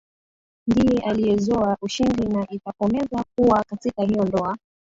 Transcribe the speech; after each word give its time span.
ndiye 0.67 0.99
aliyezoa 1.03 1.77
ushindi 1.81 2.23
na 2.29 2.47
itakomeza 2.49 3.25
kuwa 3.35 3.63
katika 3.63 4.03
hiyo 4.03 4.23
ndoa 4.23 4.57